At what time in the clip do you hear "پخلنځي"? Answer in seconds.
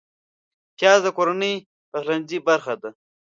1.91-2.37